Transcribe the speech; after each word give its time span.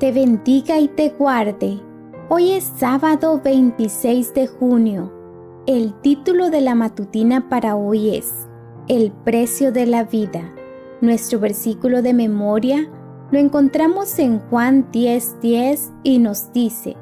te 0.00 0.12
bendiga 0.12 0.80
y 0.80 0.88
te 0.88 1.10
guarde. 1.10 1.78
Hoy 2.30 2.52
es 2.52 2.64
sábado 2.64 3.38
26 3.44 4.32
de 4.32 4.46
junio. 4.46 5.12
El 5.66 5.92
título 6.00 6.48
de 6.48 6.62
la 6.62 6.74
matutina 6.74 7.50
para 7.50 7.76
hoy 7.76 8.16
es 8.16 8.32
El 8.88 9.12
precio 9.12 9.72
de 9.72 9.84
la 9.84 10.04
vida. 10.04 10.54
Nuestro 11.02 11.38
versículo 11.38 12.00
de 12.00 12.14
memoria 12.14 12.90
lo 13.30 13.38
encontramos 13.38 14.18
en 14.18 14.38
Juan 14.38 14.90
10:10 14.90 15.38
10 15.42 15.92
y 16.02 16.18
nos 16.18 16.50
dice, 16.54 16.96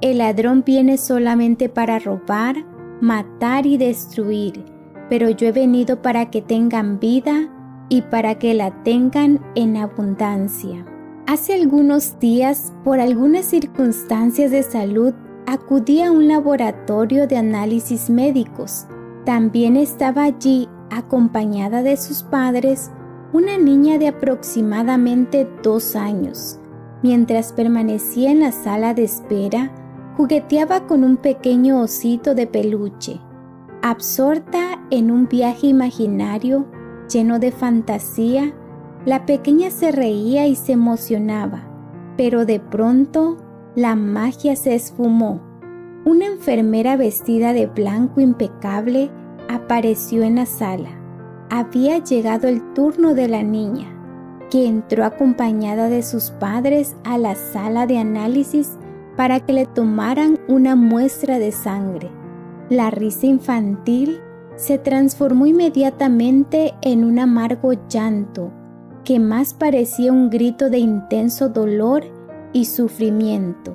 El 0.00 0.18
ladrón 0.18 0.62
viene 0.64 0.96
solamente 0.96 1.68
para 1.68 1.98
robar, 1.98 2.56
matar 3.02 3.66
y 3.66 3.76
destruir, 3.76 4.64
pero 5.10 5.28
yo 5.28 5.48
he 5.48 5.52
venido 5.52 6.00
para 6.00 6.30
que 6.30 6.40
tengan 6.40 6.98
vida 6.98 7.50
y 7.90 8.00
para 8.00 8.38
que 8.38 8.54
la 8.54 8.82
tengan 8.84 9.38
en 9.54 9.76
abundancia. 9.76 10.86
Hace 11.28 11.52
algunos 11.52 12.18
días, 12.20 12.72
por 12.84 13.00
algunas 13.00 13.44
circunstancias 13.44 14.50
de 14.50 14.62
salud, 14.62 15.12
acudí 15.46 16.00
a 16.00 16.10
un 16.10 16.26
laboratorio 16.26 17.26
de 17.26 17.36
análisis 17.36 18.08
médicos. 18.08 18.86
También 19.26 19.76
estaba 19.76 20.22
allí, 20.22 20.70
acompañada 20.88 21.82
de 21.82 21.98
sus 21.98 22.22
padres, 22.22 22.90
una 23.34 23.58
niña 23.58 23.98
de 23.98 24.08
aproximadamente 24.08 25.46
dos 25.62 25.96
años. 25.96 26.58
Mientras 27.02 27.52
permanecía 27.52 28.30
en 28.30 28.40
la 28.40 28.50
sala 28.50 28.94
de 28.94 29.04
espera, 29.04 29.70
jugueteaba 30.16 30.86
con 30.86 31.04
un 31.04 31.18
pequeño 31.18 31.82
osito 31.82 32.34
de 32.34 32.46
peluche. 32.46 33.20
Absorta 33.82 34.82
en 34.90 35.10
un 35.10 35.28
viaje 35.28 35.66
imaginario 35.66 36.64
lleno 37.12 37.38
de 37.38 37.52
fantasía, 37.52 38.54
la 39.04 39.26
pequeña 39.26 39.70
se 39.70 39.92
reía 39.92 40.46
y 40.46 40.56
se 40.56 40.72
emocionaba, 40.72 41.68
pero 42.16 42.44
de 42.44 42.60
pronto 42.60 43.36
la 43.74 43.94
magia 43.94 44.56
se 44.56 44.74
esfumó. 44.74 45.40
Una 46.04 46.26
enfermera 46.26 46.96
vestida 46.96 47.52
de 47.52 47.66
blanco 47.66 48.20
impecable 48.20 49.10
apareció 49.48 50.22
en 50.22 50.36
la 50.36 50.46
sala 50.46 50.98
había 51.50 51.98
llegado 51.98 52.48
el 52.48 52.62
turno 52.74 53.14
de 53.14 53.28
la 53.28 53.42
niña, 53.42 53.94
que 54.50 54.66
entró 54.66 55.04
acompañada 55.04 55.88
de 55.88 56.02
sus 56.02 56.30
padres 56.30 56.96
a 57.04 57.18
la 57.18 57.34
sala 57.34 57.86
de 57.86 57.98
análisis 57.98 58.78
para 59.16 59.40
que 59.40 59.52
le 59.52 59.66
tomaran 59.66 60.38
una 60.48 60.76
muestra 60.76 61.38
de 61.38 61.52
sangre. 61.52 62.10
La 62.68 62.90
risa 62.90 63.26
infantil 63.26 64.20
se 64.56 64.78
transformó 64.78 65.46
inmediatamente 65.46 66.74
en 66.82 67.04
un 67.04 67.18
amargo 67.18 67.72
llanto 67.88 68.52
que 69.08 69.18
más 69.18 69.54
parecía 69.54 70.12
un 70.12 70.28
grito 70.28 70.68
de 70.68 70.76
intenso 70.76 71.48
dolor 71.48 72.04
y 72.52 72.66
sufrimiento. 72.66 73.74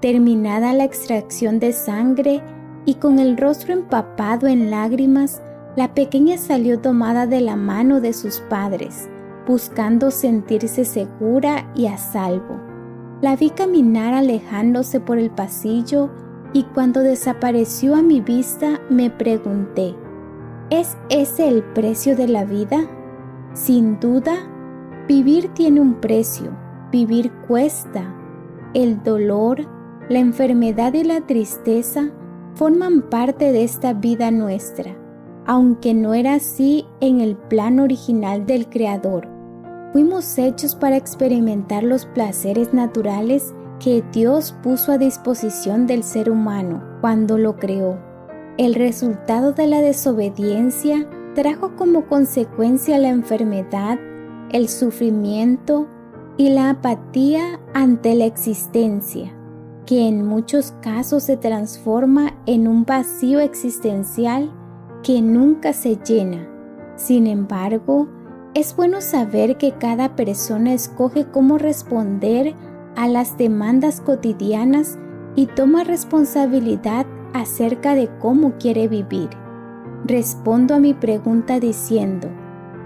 Terminada 0.00 0.72
la 0.72 0.82
extracción 0.82 1.60
de 1.60 1.72
sangre 1.72 2.42
y 2.84 2.94
con 2.94 3.20
el 3.20 3.36
rostro 3.36 3.72
empapado 3.72 4.48
en 4.48 4.72
lágrimas, 4.72 5.40
la 5.76 5.94
pequeña 5.94 6.38
salió 6.38 6.80
tomada 6.80 7.28
de 7.28 7.40
la 7.40 7.54
mano 7.54 8.00
de 8.00 8.12
sus 8.12 8.40
padres, 8.50 9.08
buscando 9.46 10.10
sentirse 10.10 10.84
segura 10.84 11.70
y 11.76 11.86
a 11.86 11.96
salvo. 11.96 12.60
La 13.20 13.36
vi 13.36 13.50
caminar 13.50 14.12
alejándose 14.12 14.98
por 14.98 15.18
el 15.18 15.30
pasillo 15.30 16.10
y 16.52 16.64
cuando 16.64 16.98
desapareció 16.98 17.94
a 17.94 18.02
mi 18.02 18.20
vista 18.20 18.80
me 18.90 19.08
pregunté, 19.08 19.94
¿es 20.70 20.96
ese 21.10 21.46
el 21.46 21.62
precio 21.62 22.16
de 22.16 22.26
la 22.26 22.44
vida? 22.44 22.88
Sin 23.52 24.00
duda, 24.00 24.50
vivir 25.08 25.48
tiene 25.54 25.80
un 25.80 25.94
precio, 26.00 26.50
vivir 26.90 27.32
cuesta. 27.48 28.14
El 28.74 29.02
dolor, 29.02 29.66
la 30.08 30.18
enfermedad 30.18 30.94
y 30.94 31.04
la 31.04 31.20
tristeza 31.20 32.10
forman 32.54 33.02
parte 33.02 33.52
de 33.52 33.64
esta 33.64 33.92
vida 33.92 34.30
nuestra 34.30 34.96
aunque 35.46 35.94
no 35.94 36.14
era 36.14 36.34
así 36.34 36.86
en 37.00 37.20
el 37.20 37.36
plan 37.36 37.78
original 37.80 38.46
del 38.46 38.68
Creador. 38.68 39.28
Fuimos 39.92 40.38
hechos 40.38 40.74
para 40.74 40.96
experimentar 40.96 41.84
los 41.84 42.06
placeres 42.06 42.72
naturales 42.72 43.54
que 43.78 44.02
Dios 44.12 44.56
puso 44.62 44.92
a 44.92 44.98
disposición 44.98 45.86
del 45.86 46.02
ser 46.02 46.30
humano 46.30 46.82
cuando 47.00 47.38
lo 47.38 47.56
creó. 47.56 47.98
El 48.56 48.74
resultado 48.74 49.52
de 49.52 49.66
la 49.66 49.80
desobediencia 49.80 51.08
trajo 51.34 51.76
como 51.76 52.06
consecuencia 52.06 52.98
la 52.98 53.08
enfermedad, 53.08 53.98
el 54.54 54.68
sufrimiento 54.68 55.88
y 56.36 56.50
la 56.50 56.70
apatía 56.70 57.58
ante 57.74 58.14
la 58.14 58.24
existencia, 58.24 59.34
que 59.84 60.06
en 60.06 60.24
muchos 60.24 60.72
casos 60.80 61.24
se 61.24 61.36
transforma 61.36 62.34
en 62.46 62.68
un 62.68 62.84
vacío 62.84 63.40
existencial 63.40 64.52
que 65.02 65.20
nunca 65.20 65.72
se 65.72 65.96
llena. 65.96 66.48
Sin 66.94 67.26
embargo, 67.26 68.06
es 68.54 68.76
bueno 68.76 69.00
saber 69.00 69.58
que 69.58 69.72
cada 69.72 70.14
persona 70.14 70.72
escoge 70.72 71.26
cómo 71.26 71.58
responder 71.58 72.54
a 72.94 73.08
las 73.08 73.36
demandas 73.36 74.00
cotidianas 74.00 75.00
y 75.34 75.46
toma 75.46 75.82
responsabilidad 75.82 77.06
acerca 77.32 77.96
de 77.96 78.08
cómo 78.20 78.52
quiere 78.58 78.86
vivir. 78.86 79.30
Respondo 80.04 80.76
a 80.76 80.78
mi 80.78 80.94
pregunta 80.94 81.58
diciendo, 81.58 82.28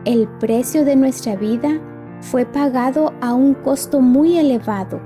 el 0.09 0.27
precio 0.41 0.87
de 0.87 0.97
nuestra 0.97 1.37
vida 1.37 1.79
fue 2.23 2.47
pagado 2.47 3.13
a 3.21 3.35
un 3.35 3.53
costo 3.53 4.01
muy 4.01 4.39
elevado 4.39 5.03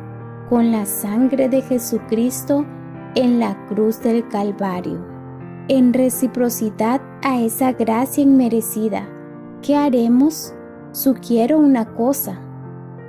con 0.49 0.71
la 0.71 0.87
sangre 0.87 1.49
de 1.49 1.61
Jesucristo 1.61 2.65
en 3.17 3.41
la 3.41 3.67
cruz 3.67 4.01
del 4.01 4.29
Calvario 4.29 5.05
en 5.67 5.93
reciprocidad 5.93 7.01
a 7.23 7.41
esa 7.41 7.73
gracia 7.73 8.23
inmerecida. 8.23 9.09
¿Qué 9.61 9.75
haremos? 9.75 10.55
Sugiero 10.93 11.59
una 11.59 11.95
cosa. 11.95 12.39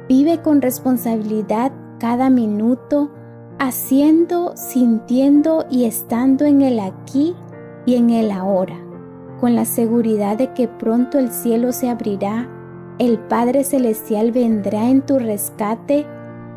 Vive 0.09 0.41
con 0.41 0.63
responsabilidad 0.63 1.71
cada 1.99 2.31
minuto, 2.31 3.11
haciendo, 3.59 4.57
sintiendo 4.57 5.65
y 5.69 5.85
estando 5.85 6.45
en 6.45 6.63
el 6.63 6.79
aquí 6.79 7.35
y 7.85 7.97
en 7.97 8.09
el 8.09 8.31
ahora, 8.31 8.77
con 9.43 9.57
la 9.57 9.65
seguridad 9.65 10.37
de 10.37 10.53
que 10.53 10.69
pronto 10.69 11.19
el 11.19 11.29
cielo 11.29 11.73
se 11.73 11.89
abrirá, 11.89 12.47
el 12.97 13.19
Padre 13.19 13.65
Celestial 13.65 14.31
vendrá 14.31 14.89
en 14.89 15.01
tu 15.01 15.19
rescate 15.19 16.05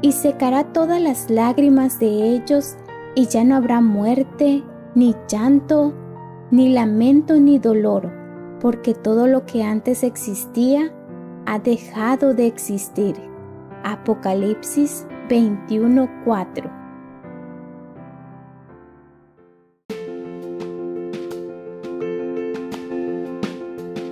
y 0.02 0.12
secará 0.12 0.62
todas 0.72 1.00
las 1.02 1.28
lágrimas 1.28 1.98
de 1.98 2.06
ellos 2.06 2.76
y 3.16 3.26
ya 3.26 3.42
no 3.42 3.56
habrá 3.56 3.80
muerte, 3.80 4.62
ni 4.94 5.16
llanto, 5.28 5.94
ni 6.52 6.68
lamento, 6.68 7.40
ni 7.40 7.58
dolor, 7.58 8.08
porque 8.60 8.94
todo 8.94 9.26
lo 9.26 9.44
que 9.46 9.64
antes 9.64 10.04
existía 10.04 10.92
ha 11.44 11.58
dejado 11.58 12.34
de 12.34 12.46
existir. 12.46 13.16
Apocalipsis 13.82 15.08
21:4 15.28 16.65